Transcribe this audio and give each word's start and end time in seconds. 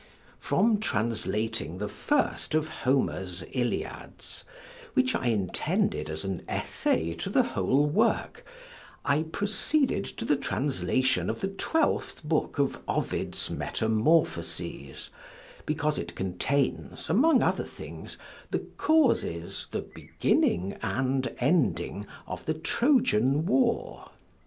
From 0.39 0.79
translating 0.79 1.77
the 1.77 1.87
first 1.87 2.55
of 2.55 2.67
Homer's 2.69 3.43
Iliads 3.51 4.43
(which 4.95 5.13
I 5.13 5.27
intended 5.27 6.09
as 6.09 6.25
an 6.25 6.41
essay 6.47 7.13
to 7.17 7.29
the 7.29 7.43
whole 7.43 7.85
work) 7.85 8.43
I 9.05 9.21
proceeded 9.21 10.03
to 10.17 10.25
the 10.25 10.37
translation 10.37 11.29
of 11.29 11.39
the 11.41 11.49
twelfth 11.49 12.23
book 12.23 12.57
of 12.57 12.79
Ovid's 12.87 13.51
Metamorphoses, 13.51 15.11
because 15.67 15.99
it 15.99 16.15
contains, 16.15 17.07
among 17.07 17.43
other 17.43 17.63
things, 17.63 18.17
the 18.49 18.65
causes, 18.79 19.67
the 19.69 19.83
beginning, 19.93 20.77
and 20.81 21.31
ending, 21.37 22.07
of 22.25 22.47
the 22.47 22.55
Trojan 22.55 23.45
war. 23.45 24.09